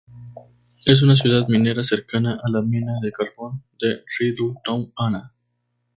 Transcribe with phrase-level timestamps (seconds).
[0.83, 5.31] Es una ciudad minera cercana a la mina de carbón de Rydułtowy-Anna.